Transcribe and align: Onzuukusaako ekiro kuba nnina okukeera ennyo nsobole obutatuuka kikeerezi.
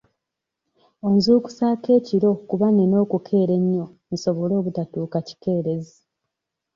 Onzuukusaako 1.07 1.87
ekiro 1.99 2.29
kuba 2.49 2.67
nnina 2.71 2.95
okukeera 3.03 3.53
ennyo 3.59 3.85
nsobole 4.13 4.53
obutatuuka 4.59 5.17
kikeerezi. 5.27 5.97